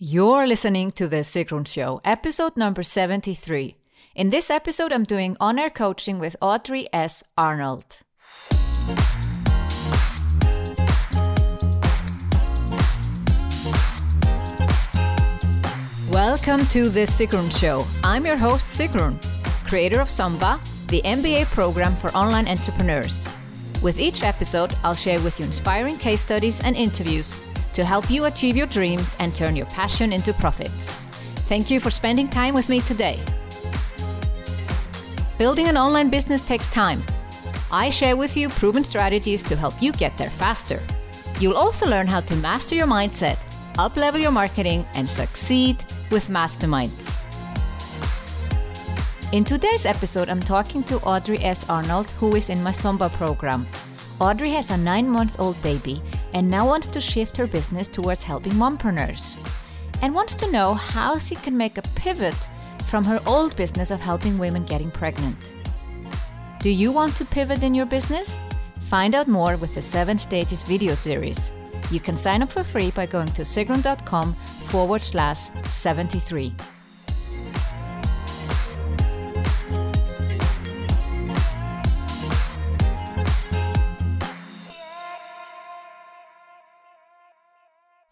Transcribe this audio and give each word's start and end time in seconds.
You're 0.00 0.46
listening 0.46 0.92
to 0.92 1.08
The 1.08 1.24
Sigrun 1.24 1.66
Show, 1.66 2.00
episode 2.04 2.56
number 2.56 2.84
73. 2.84 3.74
In 4.14 4.30
this 4.30 4.48
episode, 4.48 4.92
I'm 4.92 5.02
doing 5.02 5.36
on 5.40 5.58
air 5.58 5.70
coaching 5.70 6.20
with 6.20 6.36
Audrey 6.40 6.88
S. 6.92 7.24
Arnold. 7.36 7.84
Welcome 16.12 16.64
to 16.66 16.88
The 16.88 17.04
Sigrun 17.04 17.50
Show. 17.60 17.84
I'm 18.04 18.24
your 18.24 18.36
host, 18.36 18.80
Sigrun, 18.80 19.18
creator 19.68 20.00
of 20.00 20.08
Samba, 20.08 20.60
the 20.86 21.02
MBA 21.02 21.46
program 21.46 21.96
for 21.96 22.12
online 22.12 22.46
entrepreneurs. 22.46 23.28
With 23.82 23.98
each 23.98 24.22
episode, 24.22 24.72
I'll 24.84 24.94
share 24.94 25.20
with 25.22 25.40
you 25.40 25.46
inspiring 25.46 25.98
case 25.98 26.20
studies 26.20 26.62
and 26.62 26.76
interviews 26.76 27.47
to 27.78 27.84
help 27.84 28.10
you 28.10 28.24
achieve 28.24 28.56
your 28.56 28.66
dreams 28.66 29.14
and 29.20 29.32
turn 29.36 29.54
your 29.54 29.66
passion 29.66 30.12
into 30.12 30.34
profits. 30.34 30.94
Thank 31.46 31.70
you 31.70 31.78
for 31.78 31.92
spending 31.92 32.26
time 32.26 32.52
with 32.52 32.68
me 32.68 32.80
today. 32.80 33.20
Building 35.38 35.68
an 35.68 35.76
online 35.76 36.10
business 36.10 36.44
takes 36.44 36.68
time. 36.72 37.00
I 37.70 37.88
share 37.90 38.16
with 38.16 38.36
you 38.36 38.48
proven 38.48 38.82
strategies 38.82 39.44
to 39.44 39.54
help 39.54 39.80
you 39.80 39.92
get 39.92 40.16
there 40.16 40.28
faster. 40.28 40.82
You'll 41.38 41.56
also 41.56 41.86
learn 41.88 42.08
how 42.08 42.18
to 42.22 42.34
master 42.42 42.74
your 42.74 42.88
mindset, 42.88 43.38
uplevel 43.74 44.20
your 44.20 44.32
marketing, 44.32 44.84
and 44.96 45.08
succeed 45.08 45.76
with 46.10 46.26
masterminds. 46.26 47.14
In 49.32 49.44
today's 49.44 49.86
episode, 49.86 50.28
I'm 50.28 50.42
talking 50.42 50.82
to 50.82 50.96
Audrey 51.02 51.38
S. 51.44 51.70
Arnold, 51.70 52.10
who 52.18 52.34
is 52.34 52.50
in 52.50 52.60
my 52.60 52.72
Samba 52.72 53.08
program. 53.10 53.68
Audrey 54.18 54.50
has 54.50 54.72
a 54.72 54.76
nine 54.76 55.08
month 55.08 55.38
old 55.38 55.62
baby 55.62 56.02
and 56.34 56.50
now 56.50 56.66
wants 56.66 56.88
to 56.88 57.00
shift 57.00 57.36
her 57.36 57.46
business 57.46 57.88
towards 57.88 58.22
helping 58.22 58.52
mompreneurs 58.52 59.58
and 60.02 60.14
wants 60.14 60.34
to 60.36 60.50
know 60.52 60.74
how 60.74 61.18
she 61.18 61.34
can 61.34 61.56
make 61.56 61.78
a 61.78 61.82
pivot 61.94 62.36
from 62.86 63.04
her 63.04 63.20
old 63.26 63.56
business 63.56 63.90
of 63.90 64.00
helping 64.00 64.38
women 64.38 64.64
getting 64.64 64.90
pregnant. 64.90 65.56
Do 66.60 66.70
you 66.70 66.92
want 66.92 67.16
to 67.16 67.24
pivot 67.24 67.62
in 67.62 67.74
your 67.74 67.86
business? 67.86 68.38
Find 68.80 69.14
out 69.14 69.28
more 69.28 69.56
with 69.56 69.74
the 69.74 69.82
7 69.82 70.16
Stages 70.18 70.62
video 70.62 70.94
series. 70.94 71.52
You 71.90 72.00
can 72.00 72.16
sign 72.16 72.42
up 72.42 72.50
for 72.50 72.64
free 72.64 72.90
by 72.90 73.06
going 73.06 73.28
to 73.28 73.42
sigrun.com 73.42 74.34
forward 74.34 75.00
slash 75.00 75.50
73. 75.64 76.54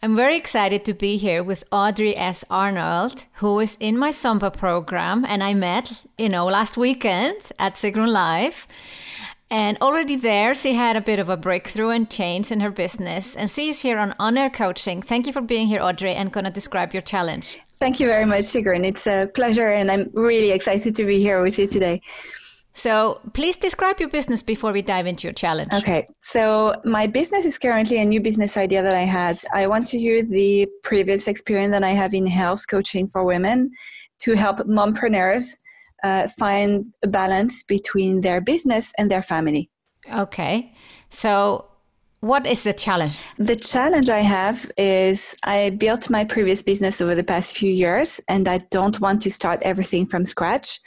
I'm 0.07 0.15
very 0.15 0.37
excited 0.37 0.85
to 0.85 0.95
be 0.95 1.17
here 1.17 1.43
with 1.43 1.65
Audrey 1.73 2.17
S. 2.17 2.45
Arnold, 2.49 3.27
who 3.41 3.59
is 3.59 3.77
in 3.81 3.99
my 3.99 4.13
Samba 4.13 4.53
program, 4.53 5.25
and 5.25 5.43
I 5.43 5.53
met, 5.53 6.05
you 6.17 6.29
know, 6.29 6.47
last 6.47 6.77
weekend 6.77 7.35
at 7.59 7.75
Sigrun 7.75 8.13
Live. 8.13 8.69
And 9.51 9.77
already 9.81 10.15
there, 10.15 10.55
she 10.55 10.75
had 10.75 10.97
a 10.97 11.01
bit 11.01 11.19
of 11.19 11.29
a 11.29 11.37
breakthrough 11.37 11.89
and 11.89 12.09
change 12.09 12.53
in 12.53 12.61
her 12.61 12.71
business. 12.71 13.35
And 13.35 13.51
she 13.51 13.69
is 13.71 13.83
here 13.83 13.99
on 13.99 14.15
On 14.21 14.39
Air 14.39 14.49
Coaching. 14.49 15.03
Thank 15.03 15.27
you 15.27 15.33
for 15.33 15.41
being 15.41 15.67
here, 15.67 15.83
Audrey, 15.83 16.15
and 16.15 16.31
going 16.31 16.45
to 16.45 16.53
describe 16.53 16.93
your 16.93 17.03
challenge. 17.03 17.59
Thank 17.77 17.99
you 17.99 18.07
very 18.07 18.27
much, 18.27 18.43
Sigrun. 18.43 18.85
It's 18.85 19.09
a 19.09 19.29
pleasure, 19.35 19.71
and 19.71 19.91
I'm 19.91 20.09
really 20.13 20.53
excited 20.53 20.95
to 20.95 21.05
be 21.05 21.19
here 21.19 21.43
with 21.43 21.59
you 21.59 21.67
today. 21.67 22.01
So 22.77 23.21
please 23.33 23.57
describe 23.57 23.99
your 24.01 24.11
business 24.11 24.43
before 24.43 24.71
we 24.71 24.83
dive 24.83 25.07
into 25.07 25.27
your 25.27 25.33
challenge. 25.33 25.73
Okay. 25.73 26.07
So 26.23 26.75
my 26.85 27.07
business 27.07 27.47
is 27.47 27.59
currently 27.59 27.99
a 27.99 28.05
new 28.05 28.21
business 28.21 28.59
idea 28.59 28.83
that 28.83 28.95
I 28.95 29.07
had. 29.19 29.39
I 29.55 29.67
want 29.67 29.87
to 29.89 29.99
use 29.99 30.29
the 30.29 30.69
previous 30.83 31.27
experience 31.27 31.73
that 31.73 31.83
I 31.83 31.91
have 31.91 32.13
in 32.13 32.27
health 32.27 32.67
coaching 32.69 33.09
for 33.09 33.25
women 33.25 33.71
to 34.21 34.35
help 34.35 34.59
mompreneurs 34.59 35.57
uh, 36.05 36.29
find 36.39 36.93
a 37.03 37.09
balance 37.09 37.63
between 37.63 38.21
their 38.21 38.43
business 38.43 38.93
and 38.99 39.11
their 39.11 39.23
family. 39.23 39.71
Okay. 40.13 40.75
So 41.09 41.69
what 42.21 42.47
is 42.47 42.63
the 42.65 42.73
challenge? 42.73 43.25
The 43.39 43.57
challenge 43.57 44.09
I 44.09 44.21
have 44.21 44.71
is 44.77 45.35
I 45.45 45.71
built 45.71 46.11
my 46.11 46.25
previous 46.25 46.63
business 46.63 47.01
over 47.01 47.15
the 47.15 47.23
past 47.25 47.57
few 47.57 47.71
years 47.71 48.21
and 48.29 48.49
I 48.49 48.59
don't 48.71 49.01
want 49.01 49.23
to 49.23 49.31
start 49.31 49.61
everything 49.63 50.07
from 50.07 50.25
scratch. 50.25 50.81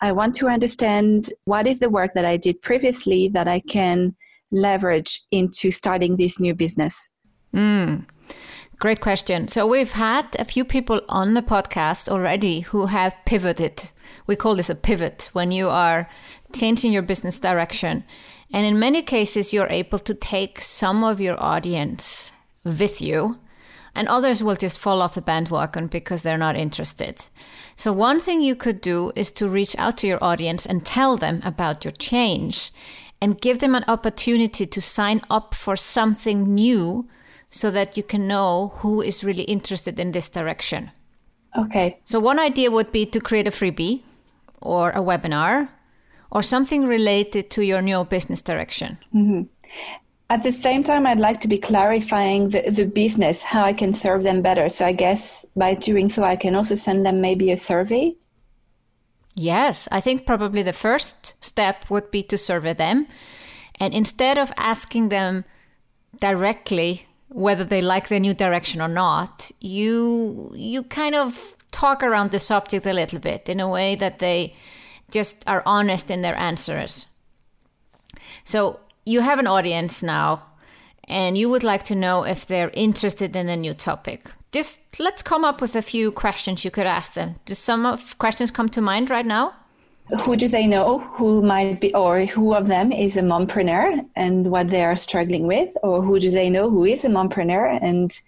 I 0.00 0.12
want 0.12 0.34
to 0.36 0.48
understand 0.48 1.32
what 1.44 1.66
is 1.66 1.80
the 1.80 1.90
work 1.90 2.12
that 2.14 2.24
I 2.24 2.36
did 2.36 2.62
previously 2.62 3.28
that 3.28 3.48
I 3.48 3.60
can 3.60 4.14
leverage 4.50 5.22
into 5.30 5.70
starting 5.70 6.16
this 6.16 6.38
new 6.38 6.54
business. 6.54 7.10
Mm, 7.54 8.08
great 8.78 9.00
question. 9.00 9.48
So, 9.48 9.66
we've 9.66 9.92
had 9.92 10.26
a 10.38 10.44
few 10.44 10.64
people 10.64 11.00
on 11.08 11.34
the 11.34 11.42
podcast 11.42 12.08
already 12.08 12.60
who 12.60 12.86
have 12.86 13.14
pivoted. 13.26 13.90
We 14.26 14.36
call 14.36 14.54
this 14.54 14.70
a 14.70 14.74
pivot 14.74 15.30
when 15.32 15.50
you 15.50 15.68
are 15.68 16.08
changing 16.52 16.92
your 16.92 17.02
business 17.02 17.38
direction. 17.38 18.04
And 18.52 18.64
in 18.64 18.78
many 18.78 19.02
cases, 19.02 19.52
you're 19.52 19.68
able 19.68 19.98
to 20.00 20.14
take 20.14 20.62
some 20.62 21.04
of 21.04 21.20
your 21.20 21.40
audience 21.42 22.32
with 22.64 23.00
you 23.00 23.38
and 23.98 24.06
others 24.06 24.44
will 24.44 24.54
just 24.54 24.78
fall 24.78 25.02
off 25.02 25.16
the 25.16 25.20
bandwagon 25.20 25.88
because 25.88 26.22
they're 26.22 26.38
not 26.38 26.56
interested. 26.56 27.28
So, 27.74 27.92
one 27.92 28.20
thing 28.20 28.40
you 28.40 28.54
could 28.54 28.80
do 28.80 29.10
is 29.16 29.32
to 29.32 29.48
reach 29.48 29.74
out 29.76 29.98
to 29.98 30.06
your 30.06 30.22
audience 30.22 30.64
and 30.64 30.86
tell 30.86 31.16
them 31.16 31.40
about 31.44 31.84
your 31.84 31.90
change 31.90 32.70
and 33.20 33.40
give 33.40 33.58
them 33.58 33.74
an 33.74 33.84
opportunity 33.88 34.66
to 34.66 34.80
sign 34.80 35.20
up 35.28 35.52
for 35.52 35.74
something 35.74 36.44
new 36.44 37.08
so 37.50 37.72
that 37.72 37.96
you 37.96 38.04
can 38.04 38.28
know 38.28 38.72
who 38.76 39.02
is 39.02 39.24
really 39.24 39.42
interested 39.44 39.98
in 39.98 40.12
this 40.12 40.28
direction. 40.28 40.92
Okay. 41.58 41.98
So, 42.04 42.20
one 42.20 42.38
idea 42.38 42.70
would 42.70 42.92
be 42.92 43.04
to 43.06 43.20
create 43.20 43.48
a 43.48 43.50
freebie 43.50 44.02
or 44.62 44.90
a 44.90 45.00
webinar 45.00 45.70
or 46.30 46.42
something 46.42 46.84
related 46.84 47.50
to 47.50 47.62
your 47.62 47.82
new 47.82 48.04
business 48.04 48.42
direction. 48.42 48.98
Mm-hmm. 49.14 49.42
At 50.30 50.42
the 50.42 50.52
same 50.52 50.82
time, 50.82 51.06
I'd 51.06 51.18
like 51.18 51.40
to 51.40 51.48
be 51.48 51.56
clarifying 51.56 52.50
the, 52.50 52.70
the 52.70 52.84
business, 52.84 53.42
how 53.42 53.64
I 53.64 53.72
can 53.72 53.94
serve 53.94 54.24
them 54.24 54.42
better. 54.42 54.68
So 54.68 54.84
I 54.84 54.92
guess 54.92 55.46
by 55.56 55.74
doing 55.74 56.10
so, 56.10 56.22
I 56.22 56.36
can 56.36 56.54
also 56.54 56.74
send 56.74 57.06
them 57.06 57.22
maybe 57.22 57.50
a 57.50 57.56
survey. 57.56 58.14
Yes, 59.34 59.88
I 59.90 60.00
think 60.00 60.26
probably 60.26 60.62
the 60.62 60.72
first 60.72 61.42
step 61.42 61.88
would 61.88 62.10
be 62.10 62.22
to 62.24 62.36
survey 62.36 62.74
them. 62.74 63.06
And 63.76 63.94
instead 63.94 64.36
of 64.36 64.52
asking 64.56 65.08
them 65.08 65.44
directly 66.20 67.06
whether 67.28 67.64
they 67.64 67.80
like 67.80 68.08
the 68.08 68.20
new 68.20 68.34
direction 68.34 68.80
or 68.80 68.88
not, 68.88 69.50
you 69.60 70.50
you 70.54 70.82
kind 70.82 71.14
of 71.14 71.54
talk 71.70 72.02
around 72.02 72.30
the 72.30 72.38
subject 72.38 72.86
a 72.86 72.92
little 72.92 73.18
bit 73.18 73.48
in 73.48 73.60
a 73.60 73.68
way 73.68 73.94
that 73.94 74.18
they 74.18 74.54
just 75.10 75.44
are 75.46 75.62
honest 75.64 76.10
in 76.10 76.22
their 76.22 76.36
answers. 76.36 77.06
So 78.44 78.80
you 79.04 79.20
have 79.20 79.38
an 79.38 79.46
audience 79.46 80.02
now 80.02 80.44
and 81.04 81.38
you 81.38 81.48
would 81.48 81.64
like 81.64 81.84
to 81.86 81.94
know 81.94 82.24
if 82.24 82.46
they're 82.46 82.70
interested 82.74 83.34
in 83.34 83.48
a 83.48 83.56
new 83.56 83.74
topic. 83.74 84.30
Just 84.52 84.80
let's 84.98 85.22
come 85.22 85.44
up 85.44 85.60
with 85.60 85.74
a 85.74 85.82
few 85.82 86.12
questions 86.12 86.64
you 86.64 86.70
could 86.70 86.86
ask 86.86 87.14
them. 87.14 87.36
Do 87.46 87.54
some 87.54 87.86
of 87.86 88.18
questions 88.18 88.50
come 88.50 88.68
to 88.70 88.80
mind 88.80 89.10
right 89.10 89.26
now? 89.26 89.54
Who 90.22 90.36
do 90.36 90.48
they 90.48 90.66
know 90.66 91.00
who 91.00 91.42
might 91.42 91.82
be, 91.82 91.92
or 91.92 92.24
who 92.24 92.54
of 92.54 92.66
them 92.66 92.92
is 92.92 93.18
a 93.18 93.22
mompreneur 93.22 94.06
and 94.16 94.50
what 94.50 94.70
they 94.70 94.82
are 94.82 94.96
struggling 94.96 95.46
with? 95.46 95.68
Or 95.82 96.00
who 96.00 96.18
do 96.18 96.30
they 96.30 96.48
know 96.48 96.70
who 96.70 96.86
is 96.86 97.04
a 97.04 97.10
mompreneur 97.10 97.78
and 97.82 98.18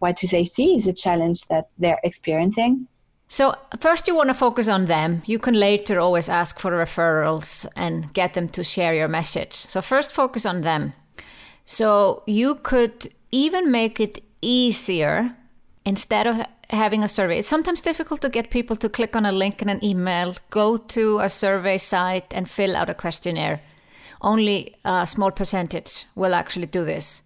what 0.00 0.16
do 0.16 0.26
they 0.26 0.44
see 0.44 0.74
is 0.74 0.88
a 0.88 0.92
challenge 0.92 1.46
that 1.46 1.68
they're 1.78 2.00
experiencing? 2.02 2.88
So, 3.32 3.54
first, 3.80 4.06
you 4.06 4.14
want 4.14 4.28
to 4.28 4.34
focus 4.34 4.68
on 4.68 4.84
them. 4.84 5.22
You 5.24 5.38
can 5.38 5.54
later 5.54 5.98
always 5.98 6.28
ask 6.28 6.60
for 6.60 6.70
referrals 6.70 7.66
and 7.74 8.12
get 8.12 8.34
them 8.34 8.46
to 8.50 8.62
share 8.62 8.92
your 8.92 9.08
message. 9.08 9.54
So, 9.54 9.80
first, 9.80 10.12
focus 10.12 10.44
on 10.44 10.60
them. 10.60 10.92
So, 11.64 12.24
you 12.26 12.56
could 12.56 13.08
even 13.30 13.70
make 13.70 14.00
it 14.00 14.22
easier 14.42 15.34
instead 15.86 16.26
of 16.26 16.46
having 16.68 17.02
a 17.02 17.08
survey. 17.08 17.38
It's 17.38 17.48
sometimes 17.48 17.80
difficult 17.80 18.20
to 18.20 18.28
get 18.28 18.50
people 18.50 18.76
to 18.76 18.90
click 18.90 19.16
on 19.16 19.24
a 19.24 19.32
link 19.32 19.62
in 19.62 19.70
an 19.70 19.82
email, 19.82 20.36
go 20.50 20.76
to 20.76 21.20
a 21.20 21.30
survey 21.30 21.78
site, 21.78 22.34
and 22.34 22.50
fill 22.50 22.76
out 22.76 22.90
a 22.90 22.94
questionnaire. 22.94 23.62
Only 24.20 24.74
a 24.84 25.06
small 25.06 25.30
percentage 25.30 26.04
will 26.14 26.34
actually 26.34 26.66
do 26.66 26.84
this. 26.84 27.22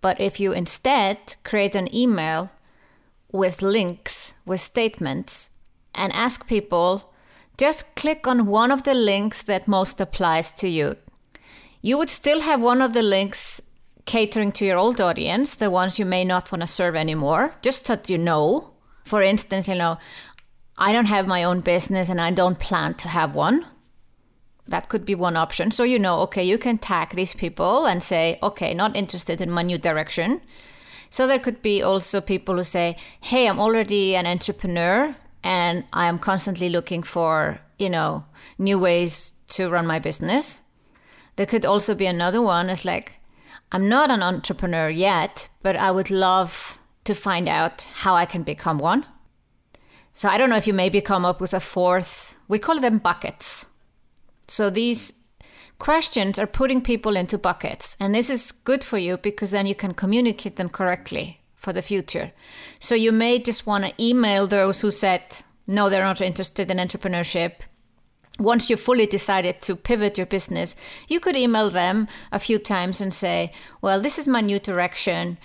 But 0.00 0.20
if 0.20 0.38
you 0.38 0.52
instead 0.52 1.18
create 1.42 1.74
an 1.74 1.92
email 1.92 2.50
with 3.32 3.62
links, 3.62 4.34
with 4.44 4.60
statements, 4.60 5.50
and 5.94 6.12
ask 6.12 6.46
people 6.46 7.12
just 7.56 7.94
click 7.94 8.26
on 8.26 8.46
one 8.46 8.70
of 8.70 8.84
the 8.84 8.94
links 8.94 9.42
that 9.42 9.68
most 9.68 10.00
applies 10.00 10.50
to 10.50 10.66
you. 10.66 10.96
You 11.82 11.98
would 11.98 12.08
still 12.08 12.40
have 12.40 12.62
one 12.62 12.80
of 12.80 12.94
the 12.94 13.02
links 13.02 13.60
catering 14.06 14.50
to 14.52 14.64
your 14.64 14.78
old 14.78 15.00
audience, 15.00 15.54
the 15.54 15.70
ones 15.70 15.98
you 15.98 16.06
may 16.06 16.24
not 16.24 16.50
want 16.50 16.62
to 16.62 16.66
serve 16.66 16.96
anymore, 16.96 17.52
just 17.60 17.86
so 17.86 17.96
that 17.96 18.08
you 18.08 18.16
know. 18.16 18.70
For 19.04 19.22
instance, 19.22 19.68
you 19.68 19.74
know, 19.74 19.98
I 20.78 20.92
don't 20.92 21.06
have 21.06 21.26
my 21.26 21.44
own 21.44 21.60
business 21.60 22.08
and 22.08 22.20
I 22.20 22.30
don't 22.30 22.58
plan 22.58 22.94
to 22.94 23.08
have 23.08 23.34
one. 23.34 23.66
That 24.66 24.88
could 24.88 25.04
be 25.04 25.14
one 25.14 25.36
option. 25.36 25.70
So 25.70 25.84
you 25.84 25.98
know, 25.98 26.20
okay, 26.20 26.42
you 26.42 26.56
can 26.56 26.78
tag 26.78 27.10
these 27.10 27.34
people 27.34 27.84
and 27.84 28.02
say, 28.02 28.38
okay, 28.42 28.72
not 28.72 28.96
interested 28.96 29.40
in 29.42 29.50
my 29.50 29.62
new 29.62 29.76
direction. 29.76 30.40
So 31.10 31.26
there 31.26 31.40
could 31.40 31.60
be 31.60 31.82
also 31.82 32.20
people 32.20 32.56
who 32.56 32.64
say, 32.64 32.96
"Hey, 33.20 33.48
I'm 33.48 33.60
already 33.60 34.16
an 34.16 34.26
entrepreneur 34.26 35.16
and 35.42 35.84
I 35.92 36.06
am 36.06 36.18
constantly 36.18 36.68
looking 36.68 37.02
for, 37.02 37.58
you 37.78 37.90
know, 37.90 38.24
new 38.58 38.78
ways 38.78 39.32
to 39.48 39.68
run 39.68 39.86
my 39.86 39.98
business." 39.98 40.62
There 41.36 41.46
could 41.46 41.66
also 41.66 41.94
be 41.94 42.06
another 42.06 42.40
one 42.40 42.70
is 42.70 42.84
like, 42.84 43.18
"I'm 43.72 43.88
not 43.88 44.10
an 44.10 44.22
entrepreneur 44.22 44.88
yet, 44.88 45.48
but 45.62 45.76
I 45.76 45.90
would 45.90 46.10
love 46.10 46.78
to 47.04 47.14
find 47.14 47.48
out 47.48 47.88
how 48.02 48.14
I 48.14 48.26
can 48.26 48.42
become 48.42 48.78
one." 48.78 49.04
So 50.14 50.28
I 50.28 50.38
don't 50.38 50.50
know 50.50 50.56
if 50.56 50.66
you 50.66 50.74
maybe 50.74 51.00
come 51.00 51.24
up 51.24 51.40
with 51.40 51.54
a 51.54 51.60
fourth. 51.60 52.36
We 52.46 52.58
call 52.58 52.78
them 52.80 52.98
buckets. 52.98 53.66
So 54.46 54.70
these 54.70 55.14
questions 55.80 56.38
are 56.38 56.46
putting 56.46 56.80
people 56.80 57.16
into 57.16 57.36
buckets. 57.36 57.96
And 57.98 58.14
this 58.14 58.30
is 58.30 58.52
good 58.52 58.84
for 58.84 58.98
you 58.98 59.16
because 59.16 59.50
then 59.50 59.66
you 59.66 59.74
can 59.74 59.94
communicate 59.94 60.54
them 60.54 60.68
correctly 60.68 61.40
for 61.56 61.72
the 61.72 61.82
future. 61.82 62.30
So 62.78 62.94
you 62.94 63.10
may 63.10 63.40
just 63.40 63.66
want 63.66 63.84
to 63.84 64.02
email 64.02 64.46
those 64.46 64.80
who 64.80 64.92
said, 64.92 65.22
no, 65.66 65.90
they're 65.90 66.04
not 66.04 66.20
interested 66.20 66.70
in 66.70 66.76
entrepreneurship. 66.76 67.62
Once 68.38 68.70
you 68.70 68.76
fully 68.76 69.06
decided 69.06 69.60
to 69.60 69.74
pivot 69.74 70.16
your 70.16 70.26
business, 70.26 70.76
you 71.08 71.18
could 71.18 71.36
email 71.36 71.68
them 71.68 72.06
a 72.30 72.38
few 72.38 72.58
times 72.58 73.00
and 73.00 73.12
say, 73.12 73.52
well, 73.82 74.00
this 74.00 74.18
is 74.18 74.28
my 74.28 74.40
new 74.40 74.60
direction. 74.60 75.36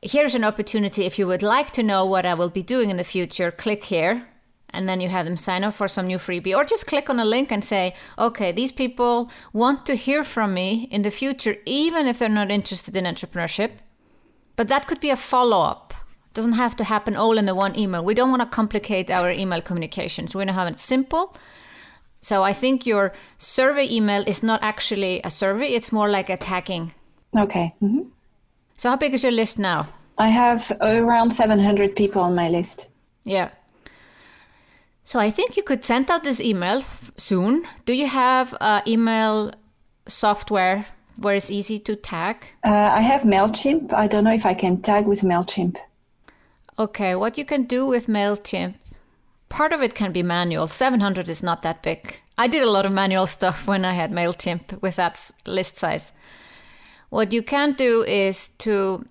Here's 0.00 0.34
an 0.34 0.42
opportunity. 0.42 1.04
If 1.04 1.18
you 1.18 1.26
would 1.26 1.42
like 1.42 1.70
to 1.72 1.82
know 1.82 2.04
what 2.04 2.26
I 2.26 2.34
will 2.34 2.50
be 2.50 2.62
doing 2.62 2.90
in 2.90 2.96
the 2.96 3.04
future, 3.04 3.50
click 3.50 3.84
here 3.84 4.26
and 4.72 4.88
then 4.88 5.00
you 5.00 5.08
have 5.08 5.26
them 5.26 5.36
sign 5.36 5.64
up 5.64 5.74
for 5.74 5.88
some 5.88 6.06
new 6.06 6.18
freebie 6.18 6.56
or 6.56 6.64
just 6.64 6.86
click 6.86 7.10
on 7.10 7.20
a 7.20 7.24
link 7.24 7.52
and 7.52 7.64
say 7.64 7.94
okay 8.18 8.52
these 8.52 8.72
people 8.72 9.30
want 9.52 9.84
to 9.86 9.94
hear 9.94 10.24
from 10.24 10.54
me 10.54 10.88
in 10.90 11.02
the 11.02 11.10
future 11.10 11.56
even 11.66 12.06
if 12.06 12.18
they're 12.18 12.28
not 12.28 12.50
interested 12.50 12.96
in 12.96 13.04
entrepreneurship. 13.04 13.70
But 14.56 14.68
that 14.68 14.86
could 14.86 15.00
be 15.00 15.10
a 15.10 15.16
follow-up. 15.16 15.94
It 16.26 16.34
doesn't 16.34 16.52
have 16.52 16.76
to 16.76 16.84
happen 16.84 17.16
all 17.16 17.38
in 17.38 17.46
the 17.46 17.54
one 17.54 17.76
email. 17.76 18.04
We 18.04 18.14
don't 18.14 18.30
want 18.30 18.42
to 18.42 18.46
complicate 18.46 19.10
our 19.10 19.30
email 19.30 19.62
communications. 19.62 20.34
We 20.34 20.40
want 20.40 20.50
to 20.50 20.54
have 20.54 20.68
it 20.68 20.78
simple. 20.78 21.34
So 22.24 22.44
i 22.44 22.52
think 22.52 22.86
your 22.86 23.12
survey 23.38 23.86
email 23.90 24.22
is 24.26 24.42
not 24.42 24.62
actually 24.62 25.20
a 25.24 25.30
survey 25.30 25.68
it's 25.76 25.90
more 25.92 26.08
like 26.08 26.30
a 26.30 26.36
tagging. 26.36 26.94
Okay 27.36 27.74
mm-hmm. 27.82 28.08
so 28.74 28.90
how 28.90 28.96
big 28.96 29.14
is 29.14 29.22
your 29.22 29.32
list 29.32 29.58
now? 29.58 29.88
I 30.18 30.28
have 30.28 30.70
around 30.80 31.32
700 31.32 31.96
people 31.96 32.22
on 32.22 32.34
my 32.34 32.48
list. 32.48 32.90
Yeah 33.24 33.50
so 35.04 35.18
I 35.18 35.30
think 35.30 35.56
you 35.56 35.62
could 35.62 35.84
send 35.84 36.10
out 36.10 36.24
this 36.24 36.40
email 36.40 36.82
soon. 37.16 37.66
Do 37.84 37.92
you 37.92 38.06
have 38.06 38.54
uh, 38.60 38.82
email 38.86 39.52
software 40.06 40.86
where 41.16 41.34
it's 41.34 41.50
easy 41.50 41.78
to 41.80 41.96
tag? 41.96 42.36
Uh, 42.64 42.70
I 42.70 43.00
have 43.00 43.22
MailChimp. 43.22 43.92
I 43.92 44.06
don't 44.06 44.24
know 44.24 44.32
if 44.32 44.46
I 44.46 44.54
can 44.54 44.80
tag 44.80 45.06
with 45.06 45.22
MailChimp. 45.22 45.76
Okay, 46.78 47.14
what 47.14 47.36
you 47.36 47.44
can 47.44 47.64
do 47.64 47.86
with 47.86 48.06
MailChimp, 48.06 48.74
part 49.48 49.72
of 49.72 49.82
it 49.82 49.94
can 49.94 50.12
be 50.12 50.22
manual. 50.22 50.66
700 50.66 51.28
is 51.28 51.42
not 51.42 51.62
that 51.62 51.82
big. 51.82 52.20
I 52.38 52.46
did 52.46 52.62
a 52.62 52.70
lot 52.70 52.86
of 52.86 52.92
manual 52.92 53.26
stuff 53.38 53.66
when 53.66 53.84
I 53.84 53.92
had 53.92 54.10
MailChimp 54.10 54.80
with 54.80 54.96
that 54.96 55.30
list 55.46 55.76
size. 55.76 56.12
What 57.10 57.32
you 57.32 57.42
can 57.42 57.74
do 57.74 58.02
is 58.04 58.48
to 58.60 59.04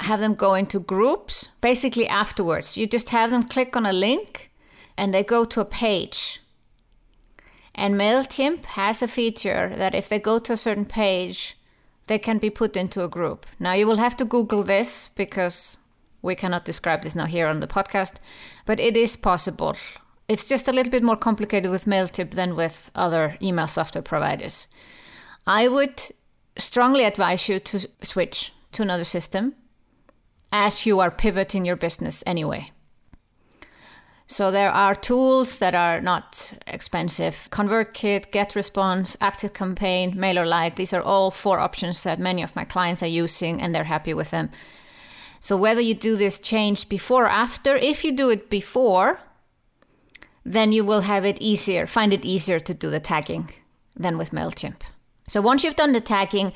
have 0.00 0.20
them 0.20 0.34
go 0.34 0.54
into 0.54 0.80
groups 0.80 1.48
basically 1.60 2.06
afterwards. 2.06 2.76
You 2.76 2.86
just 2.86 3.10
have 3.10 3.30
them 3.30 3.42
click 3.42 3.76
on 3.76 3.84
a 3.84 3.92
link 3.92 4.45
and 4.96 5.12
they 5.12 5.24
go 5.24 5.44
to 5.44 5.60
a 5.60 5.64
page. 5.64 6.40
And 7.74 7.94
MailChimp 7.94 8.64
has 8.64 9.02
a 9.02 9.08
feature 9.08 9.72
that 9.76 9.94
if 9.94 10.08
they 10.08 10.18
go 10.18 10.38
to 10.38 10.54
a 10.54 10.56
certain 10.56 10.86
page, 10.86 11.58
they 12.06 12.18
can 12.18 12.38
be 12.38 12.50
put 12.50 12.76
into 12.76 13.04
a 13.04 13.08
group. 13.08 13.46
Now, 13.58 13.72
you 13.72 13.86
will 13.86 13.98
have 13.98 14.16
to 14.18 14.24
Google 14.24 14.62
this 14.62 15.10
because 15.14 15.76
we 16.22 16.34
cannot 16.34 16.64
describe 16.64 17.02
this 17.02 17.14
now 17.14 17.26
here 17.26 17.46
on 17.46 17.60
the 17.60 17.66
podcast, 17.66 18.14
but 18.64 18.80
it 18.80 18.96
is 18.96 19.16
possible. 19.16 19.76
It's 20.28 20.48
just 20.48 20.68
a 20.68 20.72
little 20.72 20.90
bit 20.90 21.02
more 21.02 21.16
complicated 21.16 21.70
with 21.70 21.84
MailChimp 21.84 22.32
than 22.32 22.56
with 22.56 22.90
other 22.94 23.36
email 23.42 23.66
software 23.66 24.02
providers. 24.02 24.66
I 25.46 25.68
would 25.68 26.00
strongly 26.58 27.04
advise 27.04 27.48
you 27.48 27.60
to 27.60 27.88
switch 28.02 28.52
to 28.72 28.82
another 28.82 29.04
system 29.04 29.54
as 30.50 30.86
you 30.86 31.00
are 31.00 31.10
pivoting 31.10 31.64
your 31.64 31.76
business 31.76 32.24
anyway. 32.26 32.70
So 34.28 34.50
there 34.50 34.70
are 34.70 34.94
tools 34.94 35.60
that 35.60 35.74
are 35.74 36.00
not 36.00 36.52
expensive. 36.66 37.48
ConvertKit, 37.52 38.32
GetResponse, 38.32 39.16
ActiveCampaign, 39.18 40.16
MailerLite. 40.16 40.74
These 40.74 40.92
are 40.92 41.02
all 41.02 41.30
four 41.30 41.60
options 41.60 42.02
that 42.02 42.18
many 42.18 42.42
of 42.42 42.56
my 42.56 42.64
clients 42.64 43.02
are 43.02 43.06
using 43.06 43.62
and 43.62 43.74
they're 43.74 43.84
happy 43.84 44.14
with 44.14 44.30
them. 44.30 44.50
So 45.38 45.56
whether 45.56 45.80
you 45.80 45.94
do 45.94 46.16
this 46.16 46.38
change 46.40 46.88
before 46.88 47.26
or 47.26 47.30
after, 47.30 47.76
if 47.76 48.04
you 48.04 48.16
do 48.16 48.30
it 48.30 48.50
before, 48.50 49.20
then 50.44 50.72
you 50.72 50.84
will 50.84 51.02
have 51.02 51.24
it 51.24 51.40
easier, 51.40 51.86
find 51.86 52.12
it 52.12 52.24
easier 52.24 52.58
to 52.58 52.74
do 52.74 52.90
the 52.90 53.00
tagging 53.00 53.50
than 53.94 54.18
with 54.18 54.32
MailChimp. 54.32 54.80
So 55.28 55.40
once 55.40 55.62
you've 55.62 55.76
done 55.76 55.92
the 55.92 56.00
tagging, 56.00 56.52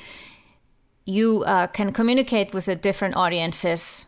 you 1.05 1.43
uh, 1.45 1.67
can 1.67 1.93
communicate 1.93 2.53
with 2.53 2.65
the 2.65 2.75
different 2.75 3.15
audiences 3.15 4.05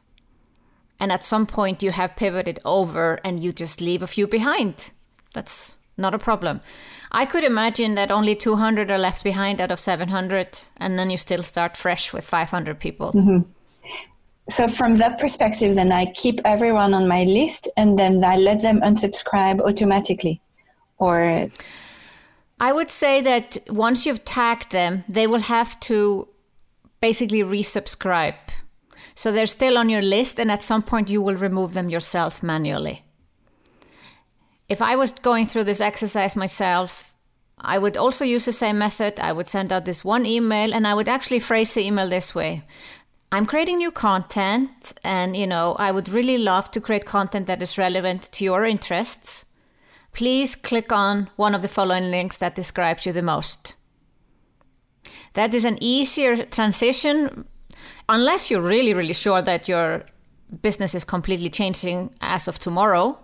and 1.03 1.11
at 1.11 1.21
some 1.21 1.45
point 1.45 1.83
you 1.83 1.91
have 1.91 2.15
pivoted 2.15 2.61
over 2.63 3.19
and 3.25 3.37
you 3.37 3.51
just 3.51 3.81
leave 3.81 4.01
a 4.01 4.07
few 4.07 4.25
behind. 4.25 4.91
That's 5.33 5.75
not 5.97 6.13
a 6.13 6.17
problem. 6.17 6.61
I 7.11 7.25
could 7.25 7.43
imagine 7.43 7.95
that 7.95 8.09
only 8.09 8.35
200 8.37 8.89
are 8.89 8.97
left 8.97 9.21
behind 9.21 9.59
out 9.59 9.69
of 9.69 9.81
700, 9.81 10.61
and 10.77 10.97
then 10.97 11.09
you 11.09 11.17
still 11.17 11.43
start 11.43 11.75
fresh 11.75 12.13
with 12.13 12.23
500 12.25 12.79
people. 12.79 13.11
Mm-hmm. 13.11 13.49
So, 14.49 14.69
from 14.69 14.95
that 14.99 15.19
perspective, 15.19 15.75
then 15.75 15.91
I 15.91 16.05
keep 16.05 16.39
everyone 16.45 16.93
on 16.93 17.05
my 17.09 17.25
list 17.25 17.67
and 17.75 17.99
then 17.99 18.23
I 18.23 18.37
let 18.37 18.61
them 18.61 18.79
unsubscribe 18.79 19.59
automatically. 19.59 20.41
Or. 20.99 21.49
I 22.61 22.71
would 22.71 22.89
say 22.89 23.19
that 23.19 23.57
once 23.67 24.05
you've 24.05 24.23
tagged 24.23 24.71
them, 24.71 25.03
they 25.09 25.27
will 25.27 25.41
have 25.57 25.77
to 25.81 26.29
basically 27.01 27.43
resubscribe 27.43 28.35
so 29.15 29.31
they're 29.31 29.45
still 29.45 29.77
on 29.77 29.89
your 29.89 30.01
list, 30.01 30.39
and 30.39 30.51
at 30.51 30.63
some 30.63 30.81
point 30.81 31.09
you 31.09 31.21
will 31.21 31.35
remove 31.35 31.73
them 31.73 31.89
yourself 31.89 32.43
manually. 32.43 33.03
If 34.69 34.81
I 34.81 34.95
was 34.95 35.11
going 35.11 35.45
through 35.45 35.65
this 35.65 35.81
exercise 35.81 36.35
myself, 36.35 37.13
I 37.59 37.77
would 37.77 37.95
also 37.95 38.25
use 38.25 38.45
the 38.45 38.53
same 38.53 38.77
method. 38.77 39.19
I 39.19 39.31
would 39.31 39.47
send 39.47 39.71
out 39.71 39.85
this 39.85 40.03
one 40.03 40.25
email, 40.25 40.73
and 40.73 40.87
I 40.87 40.93
would 40.93 41.09
actually 41.09 41.39
phrase 41.39 41.73
the 41.73 41.85
email 41.85 42.09
this 42.09 42.33
way. 42.33 42.63
I'm 43.31 43.45
creating 43.45 43.77
new 43.77 43.91
content, 43.91 44.93
and 45.03 45.35
you 45.35 45.47
know, 45.47 45.75
I 45.79 45.91
would 45.91 46.09
really 46.09 46.37
love 46.37 46.71
to 46.71 46.81
create 46.81 47.05
content 47.05 47.47
that 47.47 47.61
is 47.61 47.77
relevant 47.77 48.31
to 48.33 48.43
your 48.43 48.63
interests. 48.63 49.45
Please 50.11 50.55
click 50.55 50.91
on 50.91 51.29
one 51.35 51.55
of 51.55 51.61
the 51.61 51.67
following 51.67 52.11
links 52.11 52.37
that 52.37 52.55
describes 52.55 53.05
you 53.05 53.11
the 53.11 53.23
most. 53.23 53.75
That 55.33 55.53
is 55.53 55.65
an 55.65 55.79
easier 55.81 56.45
transition 56.45 57.45
unless 58.09 58.49
you're 58.49 58.61
really, 58.61 58.93
really 58.93 59.13
sure 59.13 59.41
that 59.41 59.67
your 59.67 60.05
business 60.61 60.93
is 60.93 61.03
completely 61.03 61.49
changing 61.49 62.13
as 62.21 62.47
of 62.47 62.59
tomorrow, 62.59 63.17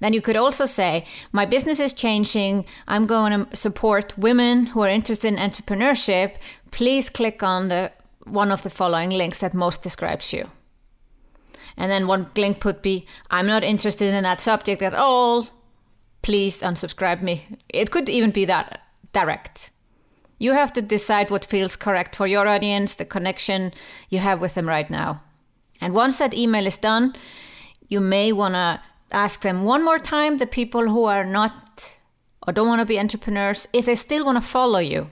then 0.00 0.12
you 0.12 0.20
could 0.20 0.36
also 0.36 0.66
say, 0.66 1.06
My 1.32 1.46
business 1.46 1.80
is 1.80 1.92
changing. 1.92 2.64
I'm 2.88 3.06
going 3.06 3.46
to 3.46 3.56
support 3.56 4.18
women 4.18 4.66
who 4.66 4.82
are 4.82 4.88
interested 4.88 5.28
in 5.28 5.36
entrepreneurship. 5.36 6.36
Please 6.70 7.08
click 7.08 7.42
on 7.42 7.68
the 7.68 7.92
one 8.24 8.50
of 8.50 8.62
the 8.62 8.70
following 8.70 9.10
links 9.10 9.38
that 9.38 9.54
most 9.54 9.82
describes 9.82 10.32
you. 10.32 10.50
And 11.76 11.90
then 11.90 12.06
one 12.06 12.30
link 12.36 12.60
could 12.60 12.82
be, 12.82 13.06
I'm 13.30 13.46
not 13.46 13.64
interested 13.64 14.14
in 14.14 14.22
that 14.22 14.40
subject 14.40 14.80
at 14.82 14.94
all. 14.94 15.48
Please 16.22 16.62
unsubscribe 16.62 17.20
me. 17.20 17.46
It 17.68 17.90
could 17.90 18.08
even 18.08 18.30
be 18.30 18.44
that 18.46 18.80
direct. 19.12 19.70
You 20.44 20.52
have 20.52 20.74
to 20.74 20.82
decide 20.82 21.30
what 21.30 21.46
feels 21.46 21.74
correct 21.74 22.14
for 22.14 22.26
your 22.26 22.46
audience, 22.46 22.92
the 22.92 23.06
connection 23.06 23.72
you 24.10 24.18
have 24.18 24.42
with 24.42 24.52
them 24.52 24.68
right 24.68 24.90
now. 24.90 25.22
And 25.80 25.94
once 25.94 26.18
that 26.18 26.34
email 26.34 26.66
is 26.66 26.76
done, 26.76 27.16
you 27.88 27.98
may 27.98 28.30
want 28.30 28.52
to 28.52 28.82
ask 29.10 29.40
them 29.40 29.64
one 29.64 29.82
more 29.82 29.98
time 29.98 30.36
the 30.36 30.46
people 30.46 30.90
who 30.90 31.04
are 31.04 31.24
not 31.24 31.96
or 32.46 32.52
don't 32.52 32.68
want 32.68 32.80
to 32.80 32.84
be 32.84 32.98
entrepreneurs 32.98 33.66
if 33.72 33.86
they 33.86 33.94
still 33.94 34.26
want 34.26 34.36
to 34.36 34.46
follow 34.46 34.80
you. 34.80 35.08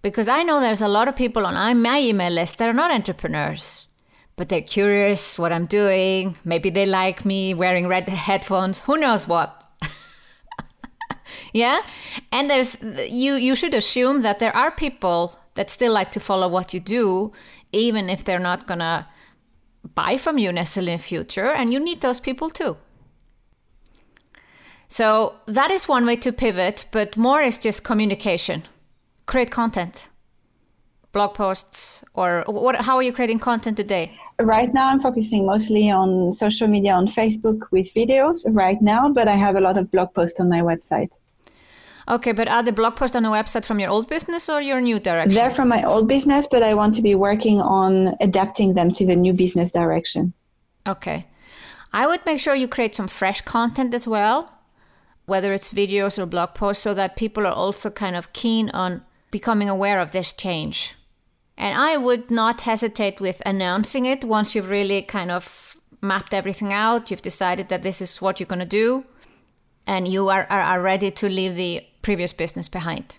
Because 0.00 0.26
I 0.26 0.42
know 0.42 0.58
there's 0.58 0.80
a 0.80 0.88
lot 0.88 1.08
of 1.08 1.14
people 1.14 1.44
on 1.44 1.82
my 1.82 2.00
email 2.00 2.32
list 2.32 2.56
that 2.56 2.68
are 2.70 2.80
not 2.82 2.90
entrepreneurs, 2.90 3.88
but 4.36 4.48
they're 4.48 4.62
curious 4.62 5.38
what 5.38 5.52
I'm 5.52 5.66
doing. 5.66 6.34
Maybe 6.46 6.70
they 6.70 6.86
like 6.86 7.26
me 7.26 7.52
wearing 7.52 7.88
red 7.88 8.08
headphones, 8.08 8.80
who 8.80 8.96
knows 8.96 9.28
what 9.28 9.69
yeah 11.52 11.80
and 12.32 12.48
there's 12.50 12.78
you 13.08 13.34
you 13.34 13.54
should 13.54 13.74
assume 13.74 14.22
that 14.22 14.38
there 14.38 14.56
are 14.56 14.70
people 14.70 15.36
that 15.54 15.70
still 15.70 15.92
like 15.92 16.10
to 16.10 16.20
follow 16.20 16.48
what 16.48 16.72
you 16.74 16.80
do 16.80 17.32
even 17.72 18.08
if 18.08 18.24
they're 18.24 18.38
not 18.38 18.66
gonna 18.66 19.06
buy 19.94 20.16
from 20.16 20.38
you 20.38 20.52
necessarily 20.52 20.92
in 20.92 20.98
the 20.98 21.04
future 21.04 21.46
and 21.46 21.72
you 21.72 21.80
need 21.80 22.00
those 22.00 22.20
people 22.20 22.50
too 22.50 22.76
so 24.88 25.34
that 25.46 25.70
is 25.70 25.88
one 25.88 26.04
way 26.06 26.16
to 26.16 26.32
pivot 26.32 26.84
but 26.90 27.16
more 27.16 27.42
is 27.42 27.58
just 27.58 27.84
communication 27.84 28.62
create 29.26 29.50
content 29.50 30.10
blog 31.12 31.34
posts, 31.34 32.04
or 32.14 32.44
what? 32.46 32.76
How 32.76 32.96
are 32.96 33.02
you 33.02 33.12
creating 33.12 33.40
content 33.40 33.76
today? 33.76 34.16
Right 34.38 34.72
now, 34.72 34.90
I'm 34.90 35.00
focusing 35.00 35.46
mostly 35.46 35.90
on 35.90 36.32
social 36.32 36.68
media 36.68 36.92
on 36.92 37.06
Facebook 37.06 37.70
with 37.70 37.92
videos 37.94 38.44
right 38.48 38.80
now, 38.80 39.12
but 39.12 39.28
I 39.28 39.36
have 39.36 39.56
a 39.56 39.60
lot 39.60 39.76
of 39.76 39.90
blog 39.90 40.14
posts 40.14 40.40
on 40.40 40.48
my 40.48 40.60
website. 40.60 41.10
Okay, 42.10 42.32
but 42.32 42.48
are 42.48 42.64
the 42.64 42.72
blog 42.72 42.96
posts 42.96 43.14
on 43.14 43.22
the 43.22 43.28
website 43.28 43.64
from 43.64 43.78
your 43.78 43.88
old 43.88 44.08
business 44.08 44.48
or 44.48 44.60
your 44.60 44.80
new 44.80 44.98
direction? 44.98 45.32
They're 45.32 45.48
from 45.48 45.68
my 45.68 45.84
old 45.84 46.08
business, 46.08 46.48
but 46.50 46.60
I 46.60 46.74
want 46.74 46.96
to 46.96 47.02
be 47.02 47.14
working 47.14 47.60
on 47.60 48.16
adapting 48.20 48.74
them 48.74 48.90
to 48.92 49.06
the 49.06 49.14
new 49.14 49.32
business 49.32 49.70
direction. 49.70 50.32
Okay. 50.88 51.28
I 51.92 52.08
would 52.08 52.26
make 52.26 52.40
sure 52.40 52.56
you 52.56 52.66
create 52.66 52.96
some 52.96 53.06
fresh 53.06 53.42
content 53.42 53.94
as 53.94 54.08
well, 54.08 54.52
whether 55.26 55.52
it's 55.52 55.72
videos 55.72 56.18
or 56.18 56.26
blog 56.26 56.54
posts, 56.54 56.82
so 56.82 56.94
that 56.94 57.14
people 57.14 57.46
are 57.46 57.52
also 57.52 57.90
kind 57.90 58.16
of 58.16 58.32
keen 58.32 58.70
on 58.70 59.02
becoming 59.30 59.68
aware 59.68 60.00
of 60.00 60.10
this 60.10 60.32
change. 60.32 60.96
And 61.56 61.78
I 61.78 61.96
would 61.96 62.28
not 62.28 62.62
hesitate 62.62 63.20
with 63.20 63.40
announcing 63.46 64.04
it 64.04 64.24
once 64.24 64.56
you've 64.56 64.70
really 64.70 65.02
kind 65.02 65.30
of 65.30 65.76
mapped 66.00 66.34
everything 66.34 66.72
out, 66.72 67.10
you've 67.10 67.22
decided 67.22 67.68
that 67.68 67.82
this 67.82 68.02
is 68.02 68.20
what 68.20 68.40
you're 68.40 68.48
going 68.48 68.58
to 68.58 68.66
do, 68.66 69.04
and 69.86 70.08
you 70.08 70.28
are, 70.28 70.46
are, 70.50 70.60
are 70.60 70.82
ready 70.82 71.12
to 71.12 71.28
leave 71.28 71.54
the 71.54 71.84
previous 72.02 72.32
business 72.32 72.68
behind. 72.68 73.18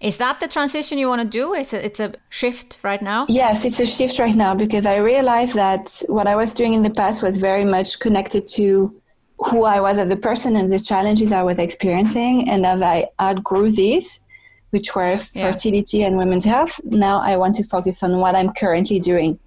Is 0.00 0.16
that 0.16 0.40
the 0.40 0.48
transition 0.48 0.98
you 0.98 1.08
want 1.08 1.22
to 1.22 1.28
do? 1.28 1.54
It's 1.54 1.72
a, 1.72 1.84
it's 1.84 2.00
a 2.00 2.14
shift 2.28 2.78
right 2.82 3.00
now? 3.00 3.26
Yes, 3.28 3.64
it's 3.64 3.78
a 3.80 3.86
shift 3.86 4.18
right 4.18 4.34
now 4.34 4.54
because 4.54 4.84
I 4.84 4.96
realized 4.96 5.54
that 5.54 6.02
what 6.08 6.26
I 6.26 6.34
was 6.34 6.54
doing 6.54 6.74
in 6.74 6.82
the 6.82 6.90
past 6.90 7.22
was 7.22 7.38
very 7.38 7.64
much 7.64 8.00
connected 8.00 8.48
to 8.48 9.00
who 9.38 9.64
I 9.64 9.80
was 9.80 9.98
as 9.98 10.10
a 10.10 10.16
person 10.16 10.56
and 10.56 10.72
the 10.72 10.80
challenges 10.80 11.32
I 11.32 11.42
was 11.42 11.58
experiencing. 11.58 12.48
And 12.48 12.66
as 12.66 12.82
I 12.82 13.06
outgrew 13.20 13.70
these, 13.70 14.24
which 14.70 14.94
were 14.94 15.16
fertility 15.16 15.98
yeah. 15.98 16.06
and 16.06 16.16
women's 16.16 16.44
health, 16.44 16.80
now 16.84 17.20
I 17.20 17.36
want 17.36 17.54
to 17.56 17.64
focus 17.64 18.02
on 18.02 18.18
what 18.18 18.34
I'm 18.34 18.52
currently 18.52 18.98
doing. 18.98 19.38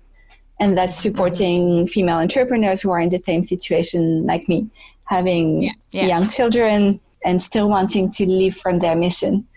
And 0.60 0.78
that's 0.78 0.96
mm-hmm. 0.96 1.10
supporting 1.10 1.62
mm-hmm. 1.62 1.86
female 1.88 2.18
entrepreneurs 2.18 2.82
who 2.82 2.92
are 2.92 3.00
in 3.00 3.10
the 3.10 3.20
same 3.20 3.44
situation 3.44 4.26
like 4.26 4.48
me, 4.48 4.70
having 5.04 5.64
yeah. 5.64 5.72
Yeah. 5.92 6.06
young 6.06 6.28
children 6.30 7.02
and 7.26 7.44
still 7.44 7.68
wanting 7.68 8.10
to 8.12 8.26
live 8.26 8.56
from 8.56 8.80
their 8.80 8.96
mission. 8.96 9.48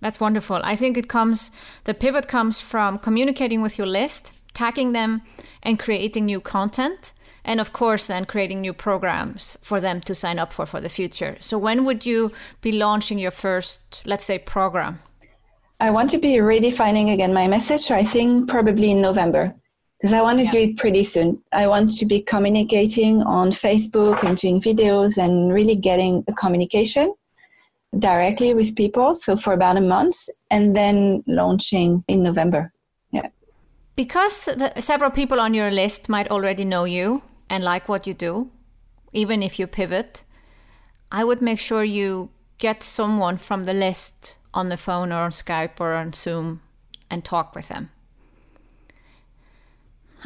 That's 0.00 0.20
wonderful. 0.20 0.60
I 0.62 0.76
think 0.76 0.96
it 0.96 1.08
comes, 1.08 1.50
the 1.84 1.94
pivot 1.94 2.28
comes 2.28 2.60
from 2.60 2.98
communicating 2.98 3.62
with 3.62 3.78
your 3.78 3.86
list, 3.86 4.32
tagging 4.54 4.92
them, 4.92 5.22
and 5.62 5.78
creating 5.78 6.26
new 6.26 6.40
content. 6.40 7.12
And 7.44 7.60
of 7.60 7.72
course, 7.72 8.06
then 8.06 8.26
creating 8.26 8.60
new 8.60 8.74
programs 8.74 9.56
for 9.62 9.80
them 9.80 10.00
to 10.02 10.14
sign 10.14 10.38
up 10.38 10.52
for 10.52 10.66
for 10.66 10.80
the 10.80 10.88
future. 10.88 11.36
So, 11.40 11.56
when 11.56 11.84
would 11.84 12.04
you 12.04 12.30
be 12.60 12.72
launching 12.72 13.18
your 13.18 13.30
first, 13.30 14.02
let's 14.04 14.26
say, 14.26 14.38
program? 14.38 14.98
I 15.80 15.90
want 15.90 16.10
to 16.10 16.18
be 16.18 16.36
redefining 16.38 17.14
again 17.14 17.32
my 17.32 17.46
message. 17.46 17.82
So 17.82 17.94
I 17.94 18.02
think 18.02 18.48
probably 18.48 18.90
in 18.90 19.00
November 19.00 19.54
because 19.98 20.12
I 20.12 20.22
want 20.22 20.38
to 20.38 20.44
yeah. 20.44 20.50
do 20.50 20.58
it 20.58 20.76
pretty 20.76 21.02
soon. 21.02 21.42
I 21.52 21.66
want 21.66 21.90
to 21.98 22.06
be 22.06 22.20
communicating 22.20 23.22
on 23.22 23.50
Facebook 23.50 24.22
and 24.22 24.38
doing 24.38 24.60
videos 24.60 25.18
and 25.18 25.52
really 25.52 25.74
getting 25.74 26.24
a 26.28 26.32
communication 26.32 27.14
directly 27.98 28.54
with 28.54 28.76
people. 28.76 29.16
So 29.16 29.36
for 29.36 29.52
about 29.52 29.76
a 29.76 29.80
month 29.80 30.28
and 30.50 30.76
then 30.76 31.24
launching 31.26 32.04
in 32.06 32.22
November. 32.22 32.72
Yeah. 33.10 33.28
Because 33.96 34.44
the, 34.44 34.72
several 34.78 35.10
people 35.10 35.40
on 35.40 35.52
your 35.52 35.70
list 35.70 36.08
might 36.08 36.30
already 36.30 36.64
know 36.64 36.84
you 36.84 37.22
and 37.50 37.64
like 37.64 37.88
what 37.88 38.06
you 38.06 38.14
do, 38.14 38.50
even 39.12 39.42
if 39.42 39.58
you 39.58 39.66
pivot, 39.66 40.22
I 41.10 41.24
would 41.24 41.42
make 41.42 41.58
sure 41.58 41.82
you 41.82 42.30
get 42.58 42.84
someone 42.84 43.36
from 43.36 43.64
the 43.64 43.74
list 43.74 44.36
on 44.54 44.68
the 44.68 44.76
phone 44.76 45.10
or 45.10 45.22
on 45.22 45.30
Skype 45.32 45.80
or 45.80 45.94
on 45.94 46.12
Zoom 46.12 46.60
and 47.10 47.24
talk 47.24 47.54
with 47.54 47.68
them. 47.68 47.90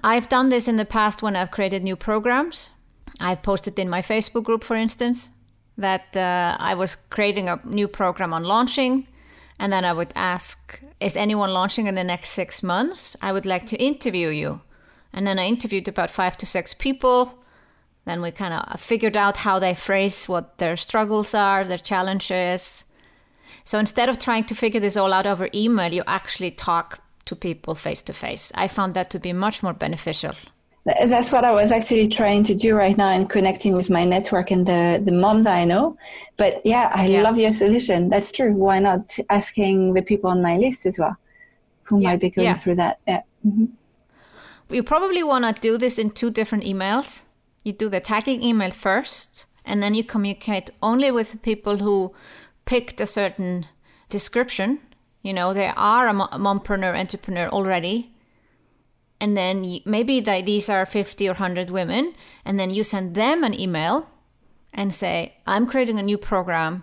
I've 0.03 0.29
done 0.29 0.49
this 0.49 0.69
in 0.69 0.77
the 0.77 0.85
past 0.85 1.23
when 1.23 1.37
I've 1.37 1.51
created 1.51 1.83
new 1.83 1.97
programs. 1.97 2.71
I've 3.21 3.43
posted 3.43 3.79
in 3.79 3.91
my 3.91 4.03
Facebook 4.03 4.45
group, 4.45 4.65
for 4.65 4.77
instance, 4.77 5.31
that 5.77 6.17
uh, 6.17 6.57
I 6.59 6.75
was 6.75 6.97
creating 6.97 7.49
a 7.49 7.61
new 7.65 7.89
program 7.89 8.33
on 8.33 8.45
launching. 8.45 9.07
And 9.59 9.73
then 9.73 9.85
I 9.85 9.93
would 9.93 10.13
ask, 10.17 10.81
is 10.99 11.17
anyone 11.17 11.53
launching 11.53 11.87
in 11.87 11.95
the 11.95 12.05
next 12.05 12.31
six 12.31 12.63
months? 12.63 13.17
I 13.23 13.33
would 13.33 13.47
like 13.47 13.67
to 13.67 13.77
interview 13.77 14.29
you. 14.29 14.61
And 15.13 15.27
then 15.27 15.39
I 15.39 15.47
interviewed 15.47 15.89
about 15.89 16.11
five 16.11 16.37
to 16.39 16.47
six 16.47 16.75
people. 16.75 17.39
Then 18.05 18.23
we 18.23 18.31
kind 18.33 18.55
of 18.55 18.81
figured 18.81 19.17
out 19.17 19.39
how 19.39 19.59
they 19.59 19.75
phrase 19.75 20.29
what 20.29 20.59
their 20.59 20.77
struggles 20.77 21.35
are, 21.35 21.65
their 21.65 21.79
challenges. 21.79 22.85
So 23.65 23.79
instead 23.79 24.09
of 24.09 24.19
trying 24.19 24.45
to 24.45 24.55
figure 24.55 24.81
this 24.81 24.97
all 24.97 25.13
out 25.13 25.27
over 25.27 25.49
email, 25.55 25.93
you 25.93 26.03
actually 26.07 26.51
talk 26.51 27.02
to 27.27 27.37
people 27.37 27.75
face 27.75 28.03
to 28.03 28.13
face. 28.13 28.53
I 28.55 28.69
found 28.69 28.95
that 28.95 29.11
to 29.11 29.19
be 29.19 29.33
much 29.33 29.63
more 29.63 29.73
beneficial. 29.73 30.35
That's 30.85 31.31
what 31.31 31.45
I 31.45 31.53
was 31.53 31.71
actually 31.71 32.09
trying 32.09 32.43
to 32.45 32.57
do 32.57 32.75
right 32.75 32.97
now 32.97 33.11
and 33.11 33.31
connecting 33.31 33.77
with 33.77 33.89
my 33.89 34.05
network 34.05 34.51
and 34.51 34.67
the, 34.67 35.01
the 35.03 35.13
mom 35.13 35.45
that 35.45 35.55
I 35.55 35.65
know. 35.65 35.97
But 36.37 36.61
yeah, 36.65 36.91
I 36.93 37.07
yeah. 37.07 37.23
love 37.23 37.39
your 37.39 37.53
solution. 37.53 38.09
That's 38.09 38.33
true. 38.33 38.53
Why 38.57 38.81
not 38.81 39.17
asking 39.31 39.95
the 39.95 40.03
people 40.03 40.29
on 40.29 40.43
my 40.43 40.57
list 40.57 40.85
as 40.87 40.99
well 40.99 41.17
who 41.85 42.01
yeah. 42.01 42.09
might 42.09 42.21
be 42.21 42.31
going 42.31 42.47
yeah. 42.47 42.59
through 42.59 42.77
that? 42.77 42.99
Yeah. 43.07 43.23
Mm-hmm. 43.47 43.67
You 44.75 44.83
probably 44.83 45.23
want 45.23 45.45
to 45.45 45.61
do 45.61 45.79
this 45.79 45.99
in 45.99 46.11
two 46.11 46.31
different 46.31 46.65
emails. 46.65 47.23
You 47.63 47.73
do 47.73 47.89
the 47.89 48.01
tagging 48.01 48.43
email 48.43 48.73
first, 48.73 49.47
and 49.65 49.81
then 49.83 49.95
you 49.95 50.03
communicate 50.03 50.71
only 50.83 51.13
with 51.13 51.31
the 51.31 51.39
people 51.39 51.77
who 51.77 52.13
picked 52.65 53.01
a 53.01 53.07
certain 53.07 53.67
description. 54.09 54.81
You 55.23 55.33
know, 55.33 55.55
they 55.55 55.69
are 55.69 56.09
a 56.09 56.13
mompreneur, 56.13 56.99
entrepreneur 56.99 57.49
already. 57.49 58.13
And 59.21 59.37
then 59.37 59.81
maybe 59.85 60.21
the, 60.21 60.43
these 60.45 60.69
are 60.69 60.85
50 60.85 61.29
or 61.29 61.33
100 61.33 61.71
women 61.71 62.15
and 62.45 62.59
then 62.59 62.71
you 62.71 62.83
send 62.83 63.15
them 63.15 63.45
an 63.45 63.59
email 63.59 64.09
and 64.75 64.93
say 64.93 65.37
i'm 65.47 65.67
creating 65.67 65.99
a 65.99 66.03
new 66.03 66.19
program 66.19 66.83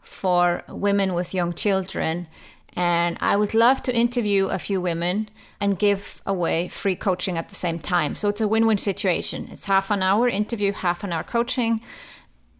for 0.00 0.64
women 0.68 1.14
with 1.14 1.34
young 1.34 1.52
children 1.52 2.26
and 2.72 3.16
i 3.20 3.36
would 3.36 3.54
love 3.54 3.82
to 3.82 3.94
interview 3.94 4.46
a 4.46 4.58
few 4.58 4.80
women 4.80 5.28
and 5.60 5.78
give 5.78 6.22
away 6.26 6.68
free 6.68 6.96
coaching 6.96 7.38
at 7.38 7.48
the 7.48 7.54
same 7.54 7.78
time. 7.78 8.14
So 8.14 8.28
it's 8.28 8.40
a 8.40 8.48
win-win 8.48 8.78
situation. 8.78 9.48
It's 9.50 9.66
half 9.66 9.90
an 9.90 10.02
hour 10.02 10.28
interview 10.28 10.72
half 10.72 11.02
an 11.04 11.12
hour 11.12 11.22
coaching 11.22 11.80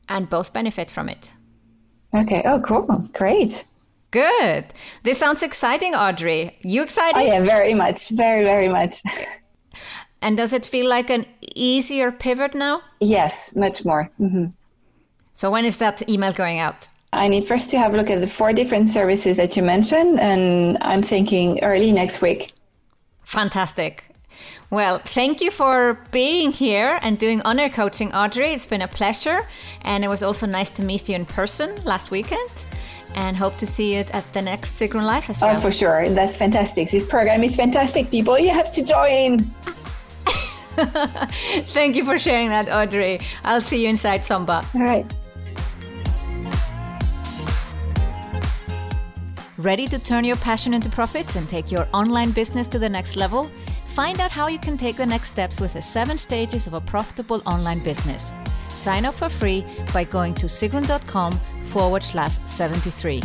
and 0.09 0.31
both 0.31 0.53
benefit 0.53 0.91
from 0.91 1.09
it. 1.09 1.35
Okay. 2.15 2.43
Oh 2.45 2.61
cool. 2.61 3.09
Great 3.13 3.65
Good. 4.17 4.65
This 5.03 5.19
sounds 5.19 5.43
exciting, 5.43 5.95
Audrey. 5.95 6.57
You 6.63 6.83
excited? 6.83 7.21
Oh, 7.21 7.23
yeah, 7.23 7.41
very 7.41 7.75
much. 7.75 8.09
Very, 8.09 8.45
very 8.45 8.67
much. 8.67 9.03
and 10.23 10.39
does 10.39 10.55
it 10.55 10.65
feel 10.65 10.89
like 10.89 11.11
an 11.11 11.27
easier 11.55 12.11
pivot 12.11 12.55
now? 12.55 12.81
Yes, 12.99 13.55
much 13.55 13.85
more. 13.85 14.11
Mm-hmm. 14.19 14.47
So, 15.35 15.51
when 15.51 15.67
is 15.67 15.77
that 15.77 16.09
email 16.09 16.33
going 16.33 16.59
out? 16.59 16.89
I 17.13 17.29
need 17.29 17.45
first 17.45 17.71
to 17.73 17.79
have 17.79 17.93
a 17.93 17.99
look 17.99 18.09
at 18.09 18.23
the 18.23 18.27
four 18.27 18.55
different 18.55 18.89
services 18.89 19.37
that 19.37 19.55
you 19.55 19.63
mentioned, 19.63 20.19
and 20.19 20.79
I'm 20.81 21.03
thinking 21.03 21.63
early 21.63 21.93
next 21.93 22.23
week. 22.23 22.55
Fantastic. 23.23 24.05
Well, 24.71 24.99
thank 25.05 25.43
you 25.43 25.51
for 25.51 25.99
being 26.11 26.53
here 26.53 26.99
and 27.03 27.19
doing 27.19 27.43
on 27.43 27.59
air 27.59 27.69
coaching, 27.69 28.15
Audrey. 28.15 28.55
It's 28.55 28.65
been 28.65 28.83
a 28.83 28.89
pleasure. 28.89 29.41
And 29.83 30.05
it 30.05 30.09
was 30.09 30.23
also 30.23 30.47
nice 30.47 30.71
to 30.71 30.83
meet 30.83 31.07
you 31.09 31.15
in 31.15 31.27
person 31.27 31.77
last 31.85 32.11
weekend 32.11 32.51
and 33.17 33.37
hope 33.37 33.57
to 33.57 33.67
see 33.67 33.95
you 33.95 34.05
at 34.13 34.33
the 34.33 34.43
next 34.43 34.79
Sigrun 34.79 35.05
Live 35.05 35.29
as 35.29 35.43
oh, 35.43 35.47
well. 35.47 35.57
Oh, 35.57 35.61
for 35.61 35.73
sure. 35.73 36.09
That's 36.11 36.37
fantastic. 36.37 36.91
This 36.91 37.05
program 37.05 37.43
is 37.43 37.57
fantastic, 37.57 38.11
people. 38.11 38.39
You 38.39 38.51
have 38.51 38.71
to 38.73 38.85
join. 38.85 39.39
Thank 40.77 41.97
you 41.97 42.05
for 42.05 42.19
sharing 42.19 42.51
that, 42.51 42.69
Audrey. 42.71 43.19
I'll 43.45 43.63
see 43.63 43.83
you 43.83 43.89
inside 43.89 44.25
Samba. 44.25 44.65
All 44.75 44.83
right. 44.83 45.11
Ready 49.57 49.87
to 49.87 49.99
turn 49.99 50.25
your 50.25 50.37
passion 50.37 50.75
into 50.75 50.91
profits 50.91 51.37
and 51.37 51.49
take 51.49 51.73
your 51.73 51.89
online 51.95 52.31
business 52.31 52.69
to 52.69 52.79
the 52.79 52.89
next 52.89 53.17
level? 53.17 53.51
Find 53.87 54.21
out 54.21 54.31
how 54.31 54.49
you 54.49 54.59
can 54.59 54.77
take 54.77 54.97
the 54.97 55.07
next 55.07 55.33
steps 55.33 55.59
with 55.63 55.73
the 55.73 55.81
seven 55.81 56.19
stages 56.19 56.67
of 56.67 56.75
a 56.75 56.81
profitable 56.83 57.41
online 57.47 57.79
business. 57.83 58.33
Sign 58.69 59.07
up 59.07 59.15
for 59.15 59.31
free 59.31 59.65
by 59.95 60.05
going 60.05 60.35
to 60.35 60.45
sigrun.com 60.45 61.41
forward 61.67 62.03
slash 62.03 62.39
73. 62.47 63.23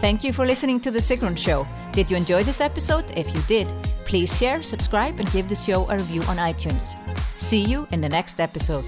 Thank 0.00 0.24
you 0.24 0.32
for 0.32 0.44
listening 0.44 0.80
to 0.80 0.90
The 0.90 0.98
Sigrun 0.98 1.38
Show. 1.38 1.66
Did 1.92 2.10
you 2.10 2.16
enjoy 2.16 2.42
this 2.42 2.60
episode? 2.60 3.04
If 3.16 3.34
you 3.34 3.40
did, 3.42 3.68
please 4.04 4.36
share, 4.36 4.62
subscribe, 4.62 5.20
and 5.20 5.30
give 5.30 5.48
the 5.48 5.54
show 5.54 5.88
a 5.88 5.96
review 5.96 6.22
on 6.22 6.38
iTunes. 6.38 6.96
See 7.38 7.62
you 7.62 7.86
in 7.92 8.00
the 8.00 8.08
next 8.08 8.40
episode. 8.40 8.84